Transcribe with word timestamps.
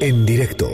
En 0.00 0.24
directo 0.24 0.68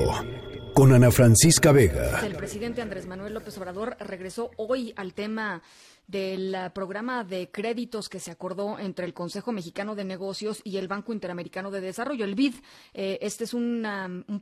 con 0.72 0.92
Ana 0.92 1.10
Francisca 1.10 1.72
Vega. 1.72 2.20
El 2.24 2.36
presidente 2.36 2.80
Andrés 2.80 3.06
Manuel 3.06 3.34
López 3.34 3.56
Obrador 3.58 3.96
regresó 3.98 4.52
hoy 4.56 4.92
al 4.96 5.14
tema 5.14 5.62
del 6.10 6.54
ah, 6.54 6.72
programa 6.74 7.24
de 7.24 7.50
créditos 7.50 8.08
que 8.08 8.20
se 8.20 8.30
acordó 8.30 8.78
entre 8.78 9.06
el 9.06 9.14
Consejo 9.14 9.52
Mexicano 9.52 9.94
de 9.94 10.04
Negocios 10.04 10.60
y 10.64 10.76
el 10.76 10.88
Banco 10.88 11.12
Interamericano 11.12 11.70
de 11.70 11.80
Desarrollo, 11.80 12.24
el 12.24 12.34
BID. 12.34 12.54
Eh, 12.94 13.18
este 13.22 13.44
es 13.44 13.54
un, 13.54 13.86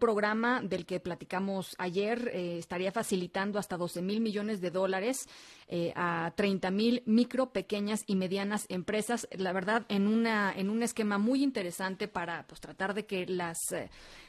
programa 0.00 0.62
del 0.62 0.86
que 0.86 1.00
platicamos 1.00 1.74
ayer. 1.78 2.30
Eh, 2.32 2.58
estaría 2.58 2.92
facilitando 2.92 3.58
hasta 3.58 3.76
12 3.76 4.00
mil 4.00 4.20
millones 4.20 4.60
de 4.60 4.70
dólares 4.70 5.28
eh, 5.66 5.92
a 5.96 6.32
30 6.34 6.70
mil 6.70 7.02
micro, 7.04 7.50
pequeñas 7.50 8.04
y 8.06 8.16
medianas 8.16 8.64
empresas. 8.68 9.28
La 9.32 9.52
verdad, 9.52 9.84
en, 9.88 10.06
una, 10.06 10.52
en 10.56 10.70
un 10.70 10.82
esquema 10.82 11.18
muy 11.18 11.42
interesante 11.42 12.08
para 12.08 12.46
pues, 12.46 12.60
tratar 12.60 12.94
de 12.94 13.06
que 13.06 13.26
las 13.26 13.58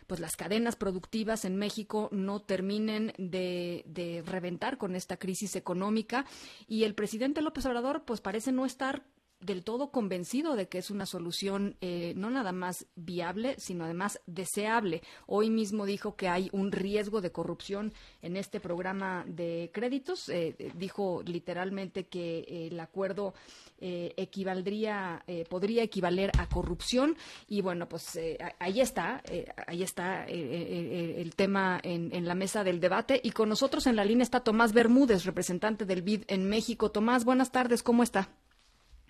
pues 0.07 0.19
las 0.19 0.35
cadenas 0.35 0.75
productivas 0.75 1.45
en 1.45 1.55
México 1.55 2.09
no 2.11 2.39
terminen 2.39 3.13
de, 3.19 3.83
de 3.85 4.23
reventar 4.25 4.79
con 4.79 4.95
esta 4.95 5.17
crisis 5.17 5.55
económica 5.55 6.25
y 6.67 6.83
el 6.83 6.95
presidente 6.95 7.28
López 7.35 7.65
Obrador 7.65 8.03
pues 8.03 8.21
parece 8.21 8.51
no 8.51 8.65
estar 8.65 9.03
del 9.39 9.63
todo 9.63 9.91
convencido 9.91 10.55
de 10.55 10.67
que 10.67 10.79
es 10.79 10.91
una 10.91 11.05
solución 11.05 11.77
eh, 11.81 12.13
no 12.15 12.29
nada 12.29 12.51
más 12.51 12.87
viable, 12.95 13.55
sino 13.57 13.85
además 13.85 14.19
deseable. 14.25 15.01
Hoy 15.27 15.49
mismo 15.49 15.85
dijo 15.85 16.15
que 16.15 16.27
hay 16.27 16.49
un 16.51 16.71
riesgo 16.71 17.21
de 17.21 17.31
corrupción 17.31 17.93
en 18.21 18.35
este 18.35 18.59
programa 18.59 19.23
de 19.27 19.71
créditos. 19.73 20.27
Eh, 20.29 20.55
dijo 20.75 21.23
literalmente 21.25 22.07
que 22.07 22.67
el 22.67 22.79
acuerdo 22.79 23.33
eh, 23.79 24.13
equivaldría, 24.17 25.23
podría 25.49 25.83
equivaler 25.83 26.31
a 26.37 26.47
corrupción. 26.49 27.15
Y 27.47 27.61
bueno, 27.61 27.87
pues 27.87 28.19
ahí 28.59 28.81
está, 28.81 29.23
ahí 29.67 29.83
está 29.83 30.25
el 30.25 31.33
tema 31.35 31.79
en, 31.81 32.13
en 32.13 32.25
la 32.27 32.35
mesa 32.35 32.63
del 32.63 32.79
debate. 32.79 33.21
Y 33.23 33.31
con 33.31 33.47
nosotros 33.47 33.87
en 33.87 33.95
la 33.95 34.03
línea 34.03 34.23
está 34.23 34.41
Tomás 34.41 34.73
Bermúdez, 34.73 35.23
representante 35.23 35.85
del 35.85 36.01
BID 36.01 36.23
en 36.27 36.49
México. 36.49 36.91
Tomás, 36.91 37.23
buenas 37.23 37.51
tardes, 37.51 37.83
¿cómo 37.83 38.03
está? 38.03 38.29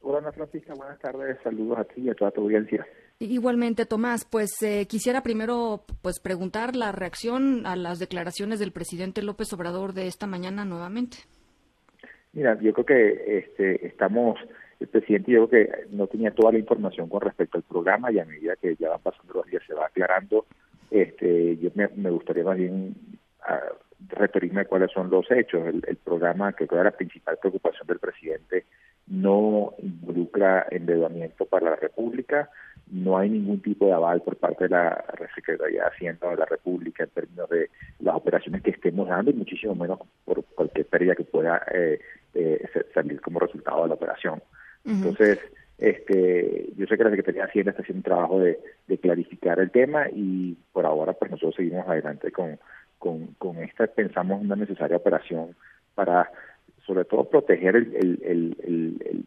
Hola 0.01 0.19
Ana 0.19 0.31
Francisca, 0.31 0.73
buenas 0.73 0.99
tardes, 0.99 1.37
saludos 1.43 1.77
a 1.79 1.83
ti 1.83 2.01
y 2.01 2.09
a 2.09 2.15
toda 2.15 2.31
tu 2.31 2.41
audiencia. 2.41 2.85
Igualmente, 3.19 3.85
Tomás, 3.85 4.23
pues 4.23 4.49
eh, 4.61 4.85
quisiera 4.87 5.21
primero 5.23 5.83
pues 6.01 6.21
preguntar 6.21 6.75
la 6.77 6.93
reacción 6.93 7.65
a 7.65 7.75
las 7.75 7.99
declaraciones 7.99 8.59
del 8.59 8.71
presidente 8.71 9.21
López 9.21 9.51
Obrador 9.51 9.93
de 9.93 10.07
esta 10.07 10.25
mañana 10.25 10.63
nuevamente. 10.63 11.17
Mira, 12.31 12.57
yo 12.61 12.71
creo 12.73 12.85
que 12.85 13.39
este, 13.39 13.87
estamos, 13.87 14.39
el 14.79 14.87
presidente 14.87 15.33
yo 15.33 15.49
creo 15.49 15.67
que 15.67 15.87
no 15.89 16.07
tenía 16.07 16.31
toda 16.31 16.53
la 16.53 16.59
información 16.59 17.09
con 17.09 17.19
respecto 17.19 17.57
al 17.57 17.63
programa 17.63 18.09
y 18.09 18.19
a 18.19 18.25
medida 18.25 18.55
que 18.55 18.75
ya 18.77 18.89
van 18.89 19.01
pasando 19.01 19.33
los 19.33 19.47
días 19.47 19.63
se 19.67 19.73
va 19.73 19.87
aclarando, 19.87 20.45
este, 20.89 21.57
yo 21.57 21.71
me, 21.75 22.09
gustaría 22.09 22.45
más 22.45 22.57
bien 22.57 22.95
ah, 23.41 23.59
referirme 24.07 24.61
a 24.61 24.65
cuáles 24.65 24.91
son 24.91 25.09
los 25.09 25.29
hechos. 25.29 25.67
El, 25.67 25.83
el 25.85 25.97
programa 25.97 26.53
que 26.53 26.67
creo 26.67 26.79
era 26.81 26.91
la 26.91 26.97
principal 26.97 27.37
preocupación 27.37 27.85
del 27.85 27.99
presidente 27.99 28.65
no 29.09 29.73
involucra 29.81 30.67
endeudamiento 30.69 31.45
para 31.45 31.71
la 31.71 31.75
República, 31.75 32.49
no 32.91 33.17
hay 33.17 33.29
ningún 33.29 33.61
tipo 33.61 33.85
de 33.85 33.93
aval 33.93 34.21
por 34.21 34.35
parte 34.37 34.65
de 34.65 34.69
la 34.69 35.03
Secretaría 35.35 35.83
de 35.83 35.87
Hacienda 35.87 36.29
de 36.29 36.37
la 36.37 36.45
República 36.45 37.03
en 37.03 37.09
términos 37.09 37.49
de 37.49 37.69
las 37.99 38.15
operaciones 38.15 38.61
que 38.63 38.71
estemos 38.71 39.07
dando 39.07 39.31
y 39.31 39.35
muchísimo 39.35 39.75
menos 39.75 39.99
por 40.25 40.43
cualquier 40.43 40.85
pérdida 40.87 41.15
que 41.15 41.23
pueda 41.23 41.63
eh, 41.73 41.99
eh, 42.33 42.67
salir 42.93 43.21
como 43.21 43.39
resultado 43.39 43.83
de 43.83 43.89
la 43.89 43.93
operación. 43.95 44.41
Entonces, 44.85 45.39
este, 45.77 46.69
yo 46.77 46.87
sé 46.87 46.97
que 46.97 47.03
la 47.03 47.09
Secretaría 47.09 47.43
de 47.43 47.49
Hacienda 47.49 47.71
está 47.71 47.83
haciendo 47.83 47.99
un 47.99 48.03
trabajo 48.03 48.39
de, 48.39 48.59
clarificar 49.01 49.59
el 49.59 49.71
tema 49.71 50.07
y 50.11 50.57
por 50.73 50.85
ahora 50.85 51.13
pues 51.13 51.31
nosotros 51.31 51.55
seguimos 51.55 51.87
adelante 51.87 52.31
con, 52.31 52.59
con, 52.97 53.27
con 53.37 53.57
esta, 53.57 53.87
pensamos 53.87 54.41
una 54.41 54.55
necesaria 54.55 54.97
operación 54.97 55.55
para 55.95 56.29
sobre 56.89 57.05
todo 57.05 57.29
proteger 57.29 57.75
el, 57.75 57.95
el, 57.95 58.57
el, 58.63 59.25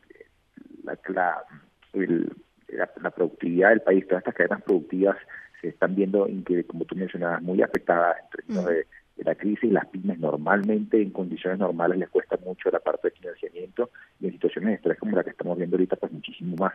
la, 0.83 0.99
la, 1.07 2.87
la, 3.01 3.11
productividad 3.13 3.71
del 3.71 3.83
país. 3.83 4.05
Todas 4.09 4.23
estas 4.23 4.35
cadenas 4.35 4.63
productivas 4.63 5.17
se 5.61 5.69
están 5.69 5.95
viendo, 5.95 6.29
como 6.67 6.85
tú 6.87 6.97
mencionabas, 6.97 7.41
muy 7.41 7.63
afectadas 7.63 8.17
en 8.19 8.31
términos 8.31 8.67
de, 8.67 8.87
la 9.25 9.37
crisis. 9.37 9.71
Las 9.71 9.87
pymes 9.87 10.19
normalmente, 10.19 11.01
en 11.01 11.11
condiciones 11.11 11.61
normales, 11.61 11.99
les 11.99 12.09
cuesta 12.09 12.37
mucho 12.45 12.69
la 12.73 12.81
parte 12.81 13.09
de 13.09 13.15
financiamiento 13.15 13.91
y 14.19 14.27
en 14.27 14.33
situaciones 14.33 14.71
de 14.71 14.75
estrés 14.75 14.99
como 14.99 15.15
la 15.15 15.23
que 15.23 15.31
estamos 15.31 15.57
viendo 15.57 15.77
ahorita, 15.77 15.95
pues 15.95 16.11
muchísimo 16.11 16.57
más. 16.57 16.75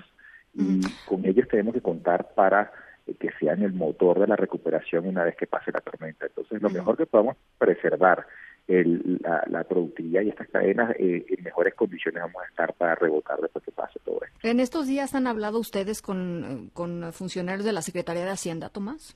Y 0.53 0.79
con 1.06 1.25
ellos 1.25 1.50
tenemos 1.50 1.73
que 1.73 1.81
contar 1.81 2.29
para 2.33 2.72
eh, 3.06 3.13
que 3.19 3.31
sean 3.38 3.62
el 3.62 3.73
motor 3.73 4.19
de 4.19 4.28
la 4.28 4.38
recuperación 4.38 5.06
una 5.06 5.25
vez 5.25 5.35
que 5.35 5.47
pase 5.47 5.73
la 5.73 5.81
tormenta. 5.81 6.28
Entonces, 6.28 6.62
lo 6.62 6.69
mejor 6.69 6.95
que 6.95 7.06
podamos 7.06 7.35
preservar 7.57 8.25
el, 8.67 9.19
la, 9.22 9.63
productividad 9.63 10.22
y 10.22 10.29
estas 10.29 10.50
cadenas 10.50 10.95
eh, 11.00 11.25
en 11.28 11.44
mejores 11.44 11.73
condiciones 11.73 12.22
vamos 12.22 12.41
a 12.44 12.47
estar 12.47 12.73
para 12.73 12.95
rebotar 12.95 13.39
después 13.39 13.63
que 13.63 13.72
pase 13.72 14.00
todo 14.03 14.19
esto. 14.25 14.47
¿En 14.47 14.59
estos 14.59 14.88
días 14.88 15.16
han 15.16 15.28
hablado 15.28 15.59
ustedes 15.59 16.01
con, 16.01 16.69
con 16.73 17.13
funcionarios 17.13 17.66
de 17.66 17.73
la 17.73 17.81
Secretaría 17.81 18.25
de 18.25 18.31
Hacienda, 18.31 18.69
Tomás? 18.69 19.16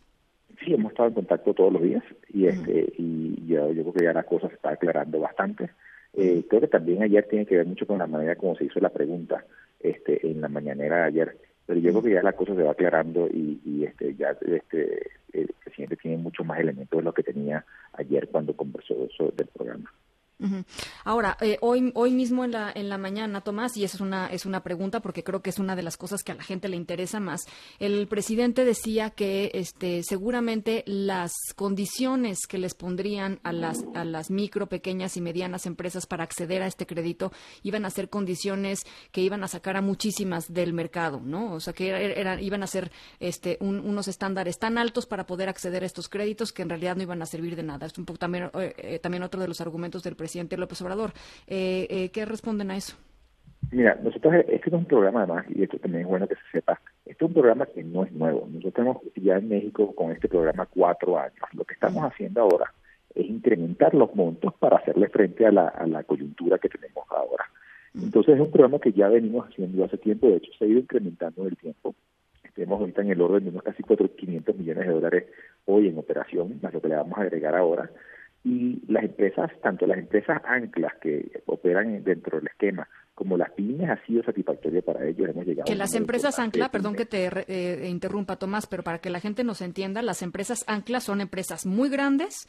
Sí, 0.63 0.73
hemos 0.73 0.91
estado 0.91 1.09
en 1.09 1.15
contacto 1.15 1.53
todos 1.53 1.73
los 1.73 1.81
días 1.81 2.03
y, 2.29 2.45
este, 2.45 2.93
y 2.97 3.45
yo, 3.47 3.71
yo 3.71 3.81
creo 3.83 3.93
que 3.93 4.05
ya 4.05 4.13
la 4.13 4.23
cosa 4.23 4.47
se 4.47 4.55
está 4.55 4.71
aclarando 4.71 5.19
bastante. 5.19 5.71
Eh, 6.13 6.45
creo 6.49 6.61
que 6.61 6.67
también 6.67 7.03
ayer 7.03 7.25
tiene 7.27 7.45
que 7.45 7.57
ver 7.57 7.65
mucho 7.65 7.87
con 7.87 7.99
la 7.99 8.07
manera 8.07 8.35
como 8.35 8.55
se 8.55 8.65
hizo 8.65 8.79
la 8.79 8.89
pregunta 8.89 9.45
este, 9.79 10.29
en 10.29 10.41
la 10.41 10.49
mañanera 10.49 10.97
de 10.97 11.03
ayer 11.03 11.37
pero 11.71 11.79
yo 11.79 11.91
creo 11.91 12.03
que 12.03 12.11
ya 12.15 12.21
la 12.21 12.33
cosa 12.33 12.53
se 12.53 12.63
va 12.63 12.71
aclarando 12.71 13.29
y, 13.29 13.61
y 13.63 13.85
este 13.85 14.13
ya 14.15 14.35
este 14.41 15.11
el 15.31 15.53
presidente 15.63 15.95
tiene 15.95 16.17
mucho 16.17 16.43
más 16.43 16.59
elementos 16.59 16.99
de 16.99 17.01
lo 17.01 17.13
que 17.13 17.23
tenía 17.23 17.63
ayer 17.93 18.27
cuando 18.27 18.53
conversó 18.53 19.07
sobre 19.15 19.37
del 19.37 19.47
programa. 19.47 19.89
Ahora, 21.03 21.37
eh, 21.41 21.57
hoy, 21.61 21.91
hoy 21.93 22.11
mismo 22.11 22.43
en 22.43 22.51
la, 22.51 22.71
en 22.73 22.89
la 22.89 22.97
mañana, 22.97 23.41
Tomás, 23.41 23.77
y 23.77 23.83
esa 23.83 23.97
es 23.97 24.01
una, 24.01 24.27
es 24.27 24.45
una 24.45 24.63
pregunta 24.63 24.99
porque 24.99 25.23
creo 25.23 25.41
que 25.41 25.51
es 25.51 25.59
una 25.59 25.75
de 25.75 25.83
las 25.83 25.97
cosas 25.97 26.23
que 26.23 26.31
a 26.31 26.35
la 26.35 26.43
gente 26.43 26.67
le 26.67 26.77
interesa 26.77 27.19
más, 27.19 27.41
el 27.79 28.07
presidente 28.07 28.65
decía 28.65 29.11
que 29.11 29.51
este, 29.53 30.01
seguramente 30.03 30.83
las 30.87 31.33
condiciones 31.55 32.47
que 32.47 32.57
les 32.57 32.73
pondrían 32.73 33.39
a 33.43 33.53
las, 33.53 33.83
a 33.93 34.03
las 34.03 34.31
micro, 34.31 34.67
pequeñas 34.67 35.15
y 35.15 35.21
medianas 35.21 35.65
empresas 35.67 36.07
para 36.07 36.23
acceder 36.23 36.63
a 36.63 36.67
este 36.67 36.87
crédito 36.87 37.31
iban 37.61 37.85
a 37.85 37.91
ser 37.91 38.09
condiciones 38.09 38.79
que 39.11 39.21
iban 39.21 39.43
a 39.43 39.47
sacar 39.47 39.77
a 39.77 39.81
muchísimas 39.81 40.51
del 40.51 40.73
mercado, 40.73 41.21
¿no? 41.23 41.53
O 41.53 41.59
sea, 41.59 41.73
que 41.73 41.89
eran, 41.89 42.41
iban 42.41 42.63
a 42.63 42.67
ser 42.67 42.91
este, 43.19 43.57
unos 43.61 44.07
estándares 44.07 44.57
tan 44.57 44.77
altos 44.77 45.05
para 45.05 45.27
poder 45.27 45.49
acceder 45.49 45.83
a 45.83 45.85
estos 45.85 46.09
créditos 46.09 46.51
que 46.51 46.63
en 46.63 46.69
realidad 46.69 46.95
no 46.95 47.03
iban 47.03 47.21
a 47.21 47.25
servir 47.25 47.55
de 47.55 47.63
nada. 47.63 47.85
Es 47.85 47.97
un 47.97 48.05
poco 48.05 48.17
también, 48.17 48.49
eh, 48.55 48.73
eh, 48.77 48.99
también 48.99 49.23
otro 49.23 49.39
de 49.39 49.47
los 49.47 49.61
argumentos 49.61 50.01
del 50.01 50.15
presidente 50.15 50.30
presidente 50.31 50.55
López 50.55 50.81
Obrador. 50.81 51.11
Eh, 51.45 51.87
eh, 51.89 52.09
¿Qué 52.11 52.23
responden 52.23 52.71
a 52.71 52.77
eso? 52.77 52.95
Mira, 53.69 53.99
nosotros, 54.01 54.33
este 54.47 54.69
es 54.69 54.73
un 54.73 54.85
programa 54.85 55.23
además, 55.23 55.45
y 55.53 55.63
esto 55.63 55.77
también 55.77 56.03
es 56.03 56.07
bueno 56.07 56.25
que 56.25 56.35
se 56.35 56.41
sepa, 56.53 56.79
este 57.05 57.25
es 57.25 57.27
un 57.27 57.33
programa 57.33 57.65
que 57.65 57.83
no 57.83 58.05
es 58.05 58.11
nuevo. 58.13 58.47
Nosotros 58.47 58.73
tenemos 58.73 58.97
ya 59.15 59.35
en 59.35 59.49
México 59.49 59.93
con 59.93 60.11
este 60.11 60.29
programa 60.29 60.65
cuatro 60.67 61.19
años. 61.19 61.43
Lo 61.51 61.65
que 61.65 61.73
estamos 61.73 62.01
haciendo 62.03 62.41
ahora 62.41 62.73
es 63.13 63.25
incrementar 63.25 63.93
los 63.93 64.15
montos 64.15 64.53
para 64.53 64.77
hacerle 64.77 65.09
frente 65.09 65.45
a 65.45 65.51
la, 65.51 65.67
a 65.67 65.85
la 65.85 66.03
coyuntura 66.03 66.57
que 66.59 66.69
tenemos 66.69 67.05
ahora. 67.09 67.43
Entonces 67.93 68.35
es 68.35 68.41
un 68.41 68.51
programa 68.51 68.79
que 68.79 68.93
ya 68.93 69.09
venimos 69.09 69.49
haciendo 69.49 69.83
hace 69.83 69.97
tiempo, 69.97 70.27
de 70.27 70.37
hecho 70.37 70.51
se 70.57 70.63
ha 70.63 70.67
ido 70.69 70.79
incrementando 70.79 71.41
en 71.41 71.49
el 71.49 71.57
tiempo. 71.57 71.93
Tenemos 72.55 72.79
ahorita 72.79 73.01
en 73.01 73.11
el 73.11 73.21
orden 73.21 73.43
de 73.43 73.49
unos 73.49 73.63
casi 73.63 73.83
500 73.83 74.55
millones 74.55 74.87
de 74.87 74.93
dólares 74.93 75.25
hoy 75.65 75.87
en 75.89 75.97
operación, 75.97 76.57
más 76.61 76.73
lo 76.73 76.81
que 76.81 76.87
le 76.87 76.95
vamos 76.95 77.17
a 77.17 77.21
agregar 77.21 77.55
ahora 77.55 77.89
y 78.43 78.81
las 78.87 79.03
empresas, 79.03 79.51
tanto 79.61 79.85
las 79.85 79.99
empresas 79.99 80.41
anclas 80.45 80.93
que 81.01 81.43
operan 81.45 82.03
dentro 82.03 82.39
del 82.39 82.47
esquema 82.47 82.87
como 83.13 83.37
las 83.37 83.51
pymes 83.51 83.89
ha 83.89 84.03
sido 84.05 84.23
satisfactorio 84.23 84.81
para 84.81 85.05
ellos. 85.05 85.29
Hemos 85.29 85.45
llegado 85.45 85.65
que 85.65 85.75
las 85.75 85.93
empresas 85.93 86.39
ancla, 86.39 86.71
perdón 86.71 86.95
que 86.95 87.05
te 87.05 87.29
eh, 87.47 87.87
interrumpa 87.87 88.37
Tomás, 88.37 88.65
pero 88.65 88.83
para 88.83 88.99
que 88.99 89.11
la 89.11 89.19
gente 89.19 89.43
nos 89.43 89.61
entienda, 89.61 90.01
las 90.01 90.23
empresas 90.23 90.63
ancla 90.65 91.01
son 91.01 91.21
empresas 91.21 91.67
muy 91.67 91.89
grandes 91.89 92.47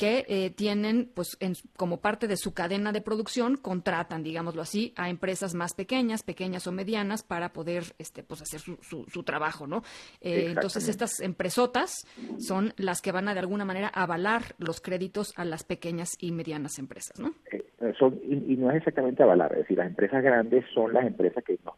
que 0.00 0.24
eh, 0.28 0.48
tienen, 0.48 1.10
pues, 1.14 1.36
como 1.76 2.00
parte 2.00 2.26
de 2.26 2.38
su 2.38 2.54
cadena 2.54 2.90
de 2.90 3.02
producción, 3.02 3.58
contratan, 3.58 4.22
digámoslo 4.22 4.62
así, 4.62 4.94
a 4.96 5.10
empresas 5.10 5.54
más 5.54 5.74
pequeñas, 5.74 6.22
pequeñas 6.22 6.66
o 6.66 6.72
medianas, 6.72 7.22
para 7.22 7.52
poder, 7.52 7.82
este, 7.98 8.22
pues, 8.22 8.40
hacer 8.40 8.60
su, 8.60 8.78
su, 8.80 9.22
trabajo, 9.24 9.66
¿no? 9.66 9.82
Eh, 10.22 10.46
entonces, 10.48 10.88
estas 10.88 11.20
empresotas 11.20 12.06
son 12.38 12.72
las 12.78 13.02
que 13.02 13.12
van 13.12 13.28
a, 13.28 13.34
de 13.34 13.40
alguna 13.40 13.66
manera, 13.66 13.88
avalar 13.88 14.54
los 14.56 14.80
créditos 14.80 15.34
a 15.36 15.44
las 15.44 15.64
pequeñas 15.64 16.12
y 16.18 16.32
medianas 16.32 16.78
empresas, 16.78 17.20
¿no? 17.20 17.34
Eh, 17.52 17.92
son, 17.98 18.18
y, 18.24 18.56
no 18.56 18.70
es 18.70 18.78
exactamente 18.78 19.22
avalar, 19.22 19.52
es 19.52 19.58
decir, 19.58 19.76
las 19.76 19.88
empresas 19.88 20.22
grandes 20.22 20.64
son 20.72 20.94
las 20.94 21.06
empresas 21.06 21.44
que 21.44 21.58
no, 21.62 21.76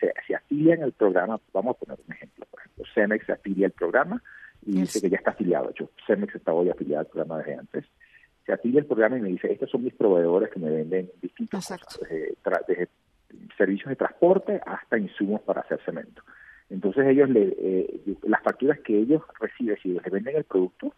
se, 0.00 0.14
se 0.26 0.34
afilian 0.34 0.82
al 0.82 0.92
programa, 0.92 1.38
vamos 1.52 1.76
a 1.76 1.80
poner 1.80 1.98
un 2.06 2.14
ejemplo, 2.14 2.46
por 2.50 2.60
ejemplo, 2.60 2.84
Cemex 2.94 3.26
se 3.26 3.32
afilia 3.32 3.66
al 3.66 3.72
programa, 3.72 4.22
y 4.66 4.80
dice 4.80 5.00
que 5.00 5.10
ya 5.10 5.16
está 5.16 5.30
afiliado. 5.30 5.70
Hecho, 5.70 5.90
Cemex 6.06 6.34
está 6.34 6.52
hoy 6.52 6.70
afiliado 6.70 7.00
al 7.00 7.06
programa 7.06 7.38
desde 7.38 7.54
antes. 7.54 7.84
Se 8.44 8.52
afilia 8.52 8.80
el 8.80 8.86
programa 8.86 9.18
y 9.18 9.20
me 9.20 9.28
dice, 9.28 9.52
estos 9.52 9.70
son 9.70 9.84
mis 9.84 9.94
proveedores 9.94 10.50
que 10.50 10.58
me 10.58 10.70
venden 10.70 11.10
distintos 11.20 11.68
desde, 12.00 12.88
servicios 13.56 13.90
de 13.90 13.96
transporte 13.96 14.60
hasta 14.64 14.98
insumos 14.98 15.42
para 15.42 15.60
hacer 15.60 15.80
cemento. 15.84 16.22
Entonces 16.70 17.06
ellos, 17.06 17.28
le, 17.28 17.54
eh, 17.58 18.00
las 18.22 18.42
facturas 18.42 18.78
que 18.80 18.98
ellos 18.98 19.22
reciben, 19.40 19.76
si 19.82 19.88
les 19.90 20.02
venden 20.04 20.36
el 20.36 20.44
producto, 20.44 20.94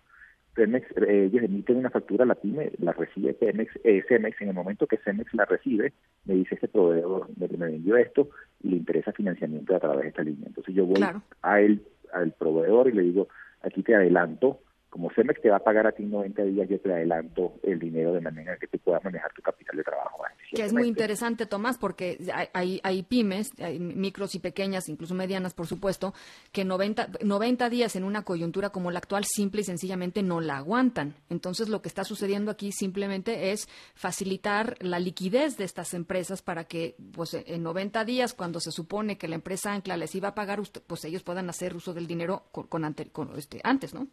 Cemex, 0.54 0.86
eh, 0.96 1.26
ellos 1.26 1.44
emiten 1.44 1.76
una 1.76 1.90
factura 1.90 2.24
a 2.24 2.26
la 2.26 2.34
pyme, 2.34 2.72
la 2.78 2.92
recibe 2.92 3.34
Cemex, 3.34 3.72
eh, 3.84 4.02
Cemex, 4.08 4.40
en 4.40 4.48
el 4.48 4.54
momento 4.54 4.86
que 4.86 4.98
Cemex 4.98 5.32
la 5.34 5.44
recibe, 5.44 5.92
me 6.24 6.34
dice 6.34 6.56
este 6.56 6.68
proveedor, 6.68 7.28
me, 7.36 7.46
vendió 7.46 7.96
esto 7.96 8.28
y 8.62 8.70
le 8.70 8.76
interesa 8.76 9.12
financiamiento 9.12 9.74
a 9.74 9.80
través 9.80 10.02
de 10.02 10.08
esta 10.08 10.22
línea. 10.22 10.48
Entonces 10.48 10.74
yo 10.74 10.86
voy 10.86 11.02
a 11.42 11.60
él, 11.60 11.82
al 12.12 12.32
proveedor 12.32 12.88
y 12.88 12.92
le 12.92 13.02
digo, 13.02 13.28
aquí 13.62 13.82
te 13.82 13.94
adelanto 13.94 14.60
como 14.90 15.10
Cemex 15.10 15.40
te 15.40 15.50
va 15.50 15.56
a 15.56 15.64
pagar 15.64 15.86
a 15.86 15.92
ti 15.92 16.04
90 16.04 16.42
días, 16.44 16.68
yo 16.68 16.80
te 16.80 16.92
adelanto 16.92 17.54
el 17.62 17.78
dinero 17.78 18.12
de 18.12 18.20
manera 18.20 18.56
que 18.56 18.66
te 18.66 18.78
puedas 18.78 19.02
manejar 19.04 19.32
tu 19.32 19.42
capital 19.42 19.76
de 19.76 19.84
trabajo. 19.84 20.20
Que 20.52 20.64
es 20.64 20.72
muy 20.72 20.88
interesante, 20.88 21.46
Tomás, 21.46 21.78
porque 21.78 22.18
hay, 22.54 22.80
hay 22.82 23.02
pymes, 23.04 23.52
hay 23.60 23.78
micros 23.78 24.34
y 24.34 24.40
pequeñas, 24.40 24.88
incluso 24.88 25.14
medianas, 25.14 25.54
por 25.54 25.68
supuesto, 25.68 26.12
que 26.50 26.64
90, 26.64 27.08
90 27.22 27.70
días 27.70 27.94
en 27.94 28.02
una 28.02 28.22
coyuntura 28.22 28.70
como 28.70 28.90
la 28.90 28.98
actual 28.98 29.24
simple 29.24 29.60
y 29.60 29.64
sencillamente 29.64 30.22
no 30.22 30.40
la 30.40 30.56
aguantan. 30.56 31.14
Entonces, 31.28 31.68
lo 31.68 31.82
que 31.82 31.88
está 31.88 32.02
sucediendo 32.02 32.50
aquí 32.50 32.72
simplemente 32.72 33.52
es 33.52 33.68
facilitar 33.94 34.76
la 34.80 34.98
liquidez 34.98 35.56
de 35.56 35.64
estas 35.64 35.94
empresas 35.94 36.42
para 36.42 36.64
que, 36.64 36.96
pues, 37.12 37.34
en 37.34 37.62
90 37.62 38.04
días, 38.04 38.34
cuando 38.34 38.58
se 38.58 38.72
supone 38.72 39.18
que 39.18 39.28
la 39.28 39.36
empresa 39.36 39.72
ancla 39.72 39.96
les 39.96 40.14
iba 40.16 40.28
a 40.28 40.34
pagar, 40.34 40.60
pues 40.86 41.04
ellos 41.04 41.22
puedan 41.22 41.48
hacer 41.48 41.76
uso 41.76 41.94
del 41.94 42.08
dinero 42.08 42.44
con, 42.50 42.66
con, 42.66 43.38
este, 43.38 43.60
antes, 43.62 43.94
¿no? 43.94 44.08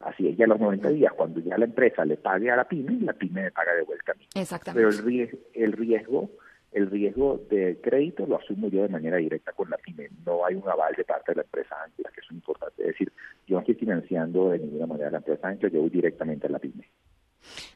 Así 0.00 0.28
es, 0.28 0.36
ya 0.36 0.46
a 0.46 0.48
los 0.48 0.58
90 0.58 0.88
días, 0.90 1.12
cuando 1.12 1.40
ya 1.40 1.58
la 1.58 1.66
empresa 1.66 2.04
le 2.06 2.16
pague 2.16 2.50
a 2.50 2.56
la 2.56 2.64
pyme, 2.64 2.98
la 3.00 3.12
pyme 3.12 3.42
le 3.42 3.50
paga 3.50 3.74
de 3.74 3.82
vuelta 3.82 4.12
a 4.12 4.14
mí. 4.14 4.26
Exactamente. 4.34 4.78
Pero 4.78 4.88
el 4.88 5.04
riesgo, 5.04 5.38
el 5.52 5.72
riesgo, 5.72 6.30
el 6.72 6.90
riesgo 6.90 7.40
de 7.50 7.78
crédito 7.82 8.26
lo 8.26 8.36
asumo 8.36 8.68
yo 8.68 8.82
de 8.82 8.88
manera 8.88 9.18
directa 9.18 9.52
con 9.52 9.68
la 9.68 9.76
pyme. 9.76 10.08
No 10.24 10.46
hay 10.46 10.54
un 10.54 10.66
aval 10.66 10.94
de 10.94 11.04
parte 11.04 11.32
de 11.32 11.36
la 11.36 11.42
empresa 11.42 11.76
Ángela, 11.84 12.10
que 12.14 12.20
es 12.20 12.30
importante. 12.30 12.80
Es 12.80 12.88
decir, 12.88 13.12
yo 13.46 13.56
no 13.56 13.60
estoy 13.60 13.74
financiando 13.74 14.50
de 14.50 14.60
ninguna 14.60 14.86
manera 14.86 15.10
la 15.10 15.18
empresa 15.18 15.48
Ángela, 15.48 15.70
yo 15.70 15.80
voy 15.80 15.90
directamente 15.90 16.46
a 16.46 16.50
la 16.50 16.58
pyme. 16.58 16.88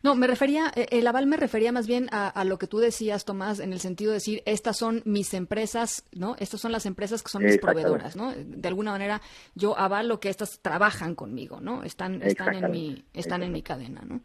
No, 0.02 0.14
me 0.14 0.26
refería, 0.26 0.72
eh, 0.74 0.86
el 0.90 1.06
aval 1.06 1.26
me 1.26 1.36
refería 1.36 1.72
más 1.72 1.86
bien 1.86 2.08
a, 2.12 2.44
lo 2.44 2.58
que 2.58 2.66
tú 2.66 2.78
decías, 2.78 3.24
Tomás, 3.24 3.60
en 3.60 3.72
el 3.72 3.80
sentido 3.80 4.10
de 4.10 4.16
decir, 4.16 4.42
estas 4.46 4.76
son 4.76 5.02
mis 5.04 5.34
empresas, 5.34 6.04
¿no? 6.12 6.36
Estas 6.38 6.60
son 6.60 6.72
las 6.72 6.86
empresas 6.86 7.22
que 7.22 7.30
son 7.30 7.44
mis 7.44 7.58
proveedoras, 7.58 8.16
¿no? 8.16 8.32
De 8.32 8.68
alguna 8.68 8.92
manera, 8.92 9.20
yo 9.54 9.78
avalo 9.78 10.20
que 10.20 10.28
estas 10.28 10.60
trabajan 10.60 11.14
conmigo, 11.14 11.60
¿no? 11.60 11.82
Están, 11.82 12.22
están 12.22 12.54
en 12.54 12.70
mi, 12.70 13.04
están 13.12 13.42
en 13.42 13.52
mi 13.52 13.62
cadena, 13.62 14.02
¿no? 14.04 14.20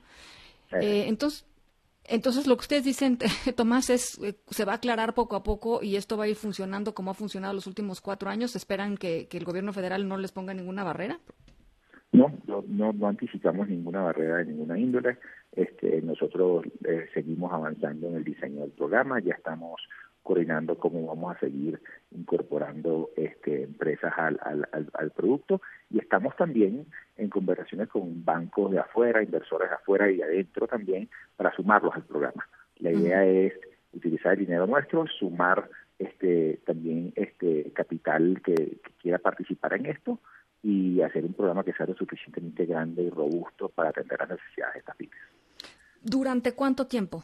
Eh, 0.71 1.05
entonces, 1.07 1.45
entonces, 2.09 2.47
lo 2.47 2.57
que 2.57 2.61
ustedes 2.61 2.83
dicen, 2.83 3.19
Tomás, 3.55 3.89
es 3.89 4.17
eh, 4.23 4.35
se 4.49 4.65
va 4.65 4.73
a 4.73 4.75
aclarar 4.75 5.13
poco 5.13 5.35
a 5.35 5.43
poco 5.43 5.83
y 5.83 5.95
esto 5.95 6.17
va 6.17 6.23
a 6.23 6.27
ir 6.27 6.35
funcionando 6.35 6.95
como 6.95 7.11
ha 7.11 7.13
funcionado 7.13 7.53
los 7.53 7.67
últimos 7.67 8.01
cuatro 8.01 8.29
años. 8.29 8.55
¿Esperan 8.55 8.97
que, 8.97 9.27
que 9.27 9.37
el 9.37 9.45
gobierno 9.45 9.73
federal 9.73 10.07
no 10.07 10.17
les 10.17 10.31
ponga 10.31 10.53
ninguna 10.53 10.83
barrera? 10.83 11.19
No, 12.19 12.63
no, 12.67 12.93
no, 12.93 13.07
anticipamos 13.07 13.69
ninguna 13.69 14.01
barrera 14.01 14.37
de 14.37 14.45
ninguna 14.47 14.77
índole. 14.77 15.17
Este, 15.53 16.01
nosotros 16.01 16.65
eh, 16.85 17.07
seguimos 17.13 17.53
avanzando 17.53 18.07
en 18.07 18.15
el 18.15 18.23
diseño 18.25 18.61
del 18.61 18.71
programa, 18.71 19.19
ya 19.19 19.35
estamos 19.35 19.81
coordinando 20.21 20.77
cómo 20.77 21.07
vamos 21.07 21.35
a 21.35 21.39
seguir 21.39 21.81
incorporando 22.11 23.09
este, 23.15 23.63
empresas 23.63 24.13
al, 24.17 24.37
al, 24.43 24.67
al, 24.93 25.11
producto 25.11 25.61
y 25.89 25.97
estamos 25.99 26.35
también 26.35 26.85
en 27.15 27.29
conversaciones 27.29 27.87
con 27.87 28.25
bancos 28.25 28.71
de 28.71 28.79
afuera, 28.79 29.23
inversores 29.23 29.69
de 29.69 29.75
afuera 29.75 30.11
y 30.11 30.17
de 30.17 30.23
adentro 30.25 30.67
también 30.67 31.09
para 31.37 31.55
sumarlos 31.55 31.95
al 31.95 32.03
programa. 32.03 32.47
La 32.79 32.91
idea 32.91 33.25
es 33.25 33.53
utilizar 33.93 34.33
el 34.33 34.39
dinero 34.39 34.67
nuestro, 34.67 35.07
sumar 35.07 35.69
este 35.97 36.59
también 36.65 37.11
este 37.15 37.71
capital 37.73 38.41
que 38.43 38.77
quiera 39.01 39.19
participar 39.19 39.73
en 39.73 39.85
esto 39.87 40.18
programa 41.39 41.63
que 41.63 41.71
sea 41.71 41.85
lo 41.85 41.95
suficientemente 41.95 42.65
grande 42.65 43.03
y 43.03 43.09
robusto 43.09 43.69
para 43.69 43.89
atender 43.89 44.19
las 44.19 44.29
necesidades 44.29 44.73
de 44.73 44.79
estas 44.79 44.95
pymes. 44.97 45.19
¿Durante 46.01 46.53
cuánto 46.53 46.85
tiempo? 46.85 47.23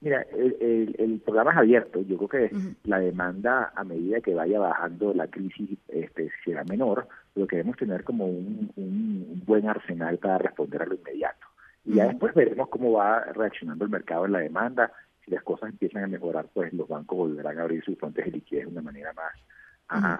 Mira, 0.00 0.22
el, 0.32 1.20
programa 1.22 1.52
es 1.52 1.58
abierto. 1.58 2.00
Yo 2.00 2.16
creo 2.16 2.28
que 2.28 2.56
la 2.84 3.00
demanda, 3.00 3.70
a 3.76 3.84
medida 3.84 4.22
que 4.22 4.34
vaya 4.34 4.58
bajando 4.58 5.12
la 5.12 5.26
crisis, 5.26 5.78
este, 5.88 6.30
será 6.42 6.64
menor, 6.64 7.06
pero 7.34 7.46
queremos 7.46 7.76
tener 7.76 8.02
como 8.02 8.24
un, 8.24 9.42
buen 9.44 9.68
arsenal 9.68 10.16
para 10.16 10.38
responder 10.38 10.82
a 10.82 10.86
lo 10.86 10.94
inmediato. 10.94 11.46
Y 11.84 11.96
ya 11.96 12.06
después 12.06 12.34
veremos 12.34 12.68
cómo 12.70 12.92
va 12.92 13.24
reaccionando 13.24 13.84
el 13.84 13.90
mercado 13.90 14.24
en 14.24 14.32
la 14.32 14.38
demanda. 14.38 14.90
Si 15.24 15.30
las 15.30 15.42
cosas 15.42 15.68
empiezan 15.68 16.04
a 16.04 16.06
mejorar, 16.06 16.46
pues 16.54 16.72
los 16.72 16.88
bancos 16.88 17.18
volverán 17.18 17.58
a 17.58 17.62
abrir 17.62 17.84
sus 17.84 17.98
fuentes 17.98 18.24
de 18.24 18.30
liquidez 18.30 18.64
de 18.64 18.72
una 18.72 18.82
manera 18.82 19.12
más, 19.12 19.34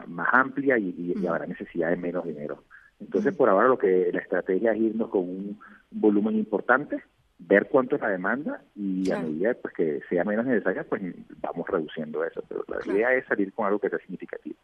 más 0.08 0.28
amplia 0.32 0.78
y, 0.78 1.14
habrá 1.26 1.46
necesidad 1.46 1.90
de 1.90 1.96
menos 1.96 2.25
dinero. 2.25 2.64
Entonces, 2.99 3.34
por 3.34 3.49
ahora 3.49 3.69
lo 3.69 3.78
que 3.78 4.11
la 4.12 4.20
estrategia 4.20 4.72
es 4.72 4.81
irnos 4.81 5.08
con 5.08 5.22
un 5.22 5.61
volumen 5.90 6.37
importante, 6.37 7.02
ver 7.38 7.69
cuánto 7.69 7.96
es 7.96 8.02
la 8.02 8.11
demanda 8.11 8.62
y 8.75 9.11
a 9.11 9.19
medida 9.19 9.55
pues, 9.55 9.72
que 9.75 10.00
sea 10.08 10.25
menos 10.25 10.44
necesaria, 10.44 10.84
pues 10.84 11.02
vamos 11.40 11.67
reduciendo 11.69 12.25
eso. 12.25 12.43
Pero 12.46 12.64
la 12.69 12.93
idea 12.93 13.14
es 13.14 13.26
salir 13.26 13.52
con 13.52 13.67
algo 13.67 13.78
que 13.78 13.88
sea 13.88 13.99
significativo. 14.00 14.56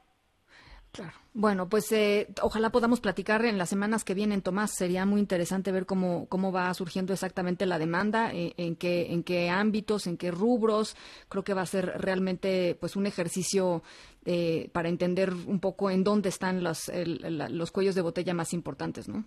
Claro. 0.97 1.13
Bueno, 1.35 1.69
pues 1.69 1.93
eh, 1.93 2.29
ojalá 2.41 2.71
podamos 2.71 3.01
platicar 3.01 3.45
en 3.45 3.59
las 3.59 3.69
semanas 3.69 4.05
que 4.05 4.15
vienen, 4.15 4.41
Tomás. 4.41 4.75
Sería 4.75 5.05
muy 5.05 5.21
interesante 5.21 5.71
ver 5.71 5.85
cómo, 5.85 6.27
cómo 6.31 6.51
va 6.51 6.73
surgiendo 6.73 7.13
exactamente 7.13 7.67
la 7.67 7.79
demanda, 7.79 8.33
eh, 8.33 8.55
en, 8.57 8.75
qué, 8.75 9.13
en 9.13 9.23
qué 9.23 9.51
ámbitos, 9.51 10.07
en 10.07 10.17
qué 10.17 10.31
rubros. 10.31 10.97
Creo 11.29 11.45
que 11.45 11.53
va 11.53 11.61
a 11.61 11.67
ser 11.67 11.93
realmente 11.99 12.75
pues 12.81 12.97
un 12.97 13.05
ejercicio 13.05 13.83
eh, 14.25 14.71
para 14.73 14.89
entender 14.89 15.31
un 15.35 15.61
poco 15.61 15.91
en 15.91 16.03
dónde 16.05 16.31
están 16.31 16.65
los, 16.65 16.91
los 16.95 17.71
cuellos 17.71 17.95
de 17.95 18.01
botella 18.01 18.33
más 18.33 18.55
importantes, 18.55 19.07
¿no? 19.07 19.25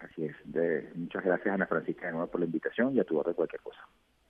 Así 0.00 0.24
es. 0.24 0.34
muchas 0.96 1.22
gracias, 1.22 1.54
Ana 1.54 1.66
Francisca, 1.66 2.06
de 2.06 2.12
nuevo 2.12 2.26
por 2.26 2.40
la 2.40 2.46
invitación 2.46 2.96
y 2.96 2.98
a 2.98 3.04
tu 3.04 3.16
orden 3.16 3.34
cualquier 3.34 3.62
cosa. 3.62 3.78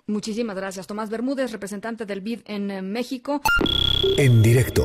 Muchísimas 0.06 0.56
gracias. 0.56 0.86
Tomás 0.86 1.08
Bermúdez, 1.08 1.50
representante 1.52 2.04
del 2.04 2.20
BID 2.20 2.40
en 2.44 2.92
México. 2.92 3.40
En 4.18 4.42
directo 4.42 4.84